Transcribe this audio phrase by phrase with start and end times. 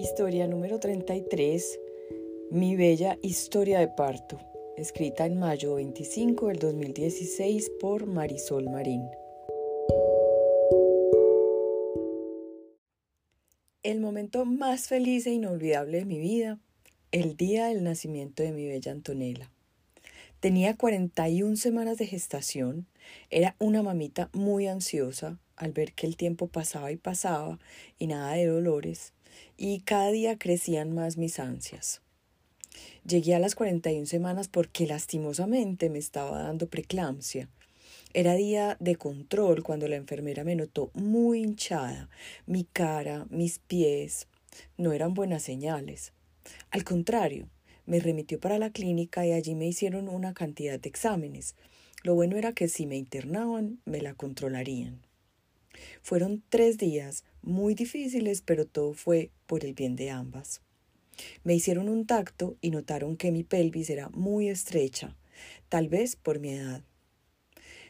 [0.00, 1.78] Historia número 33.
[2.50, 4.40] Mi bella historia de parto,
[4.78, 9.02] escrita en mayo 25 del 2016 por Marisol Marín.
[13.82, 16.58] El momento más feliz e inolvidable de mi vida,
[17.12, 19.52] el día del nacimiento de mi bella Antonella.
[20.40, 22.86] Tenía 41 semanas de gestación,
[23.28, 27.58] era una mamita muy ansiosa al ver que el tiempo pasaba y pasaba
[27.98, 29.12] y nada de dolores,
[29.56, 32.00] y cada día crecían más mis ansias.
[33.06, 37.48] Llegué a las 41 semanas porque lastimosamente me estaba dando preeclampsia.
[38.12, 42.08] Era día de control cuando la enfermera me notó muy hinchada.
[42.46, 44.26] Mi cara, mis pies
[44.76, 46.12] no eran buenas señales.
[46.70, 47.48] Al contrario,
[47.86, 51.54] me remitió para la clínica y allí me hicieron una cantidad de exámenes.
[52.02, 55.00] Lo bueno era que si me internaban, me la controlarían.
[56.02, 60.62] Fueron tres días muy difíciles, pero todo fue por el bien de ambas.
[61.44, 65.16] Me hicieron un tacto y notaron que mi pelvis era muy estrecha,
[65.68, 66.82] tal vez por mi edad.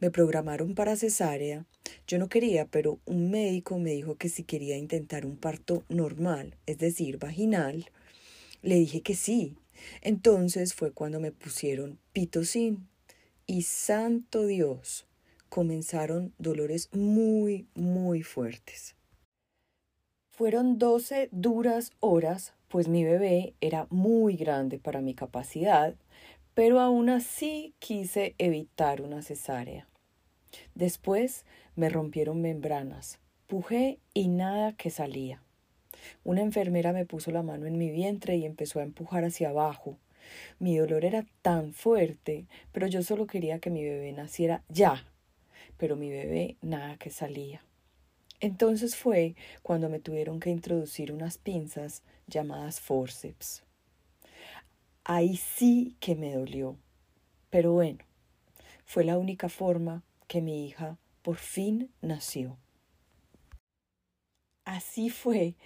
[0.00, 1.64] Me programaron para cesárea.
[2.08, 6.56] Yo no quería, pero un médico me dijo que si quería intentar un parto normal,
[6.66, 7.90] es decir, vaginal,
[8.62, 9.56] le dije que sí.
[10.00, 12.88] Entonces fue cuando me pusieron pitocin.
[13.46, 15.06] Y santo Dios,
[15.52, 18.96] comenzaron dolores muy, muy fuertes.
[20.30, 25.94] Fueron doce duras horas, pues mi bebé era muy grande para mi capacidad,
[26.54, 29.86] pero aún así quise evitar una cesárea.
[30.74, 31.44] Después
[31.76, 35.42] me rompieron membranas, pujé y nada que salía.
[36.24, 39.98] Una enfermera me puso la mano en mi vientre y empezó a empujar hacia abajo.
[40.58, 45.11] Mi dolor era tan fuerte, pero yo solo quería que mi bebé naciera ya,
[45.82, 47.60] pero mi bebé nada que salía.
[48.38, 53.64] Entonces fue cuando me tuvieron que introducir unas pinzas llamadas forceps.
[55.02, 56.76] Ahí sí que me dolió.
[57.50, 57.98] Pero bueno,
[58.84, 62.56] fue la única forma que mi hija por fin nació.
[64.64, 65.56] Así fue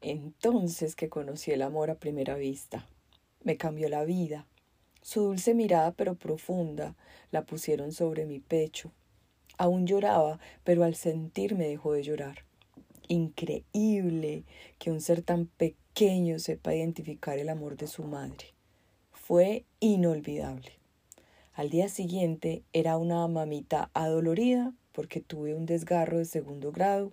[0.00, 2.86] entonces que conocí el amor a primera vista.
[3.44, 4.46] Me cambió la vida.
[5.02, 6.96] Su dulce mirada pero profunda
[7.30, 8.90] la pusieron sobre mi pecho
[9.58, 12.44] Aún lloraba, pero al sentirme dejó de llorar.
[13.08, 14.44] Increíble
[14.78, 18.54] que un ser tan pequeño sepa identificar el amor de su madre.
[19.12, 20.72] Fue inolvidable.
[21.54, 27.12] Al día siguiente era una mamita adolorida porque tuve un desgarro de segundo grado,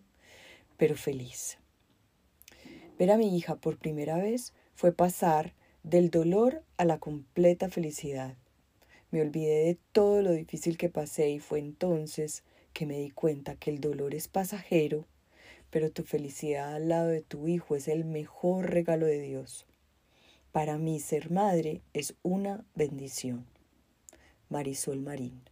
[0.77, 1.59] pero feliz.
[2.99, 8.35] Ver a mi hija por primera vez fue pasar del dolor a la completa felicidad.
[9.13, 12.43] Me olvidé de todo lo difícil que pasé y fue entonces
[12.73, 15.05] que me di cuenta que el dolor es pasajero,
[15.69, 19.67] pero tu felicidad al lado de tu hijo es el mejor regalo de Dios.
[20.51, 23.45] Para mí ser madre es una bendición.
[24.49, 25.43] Marisol Marín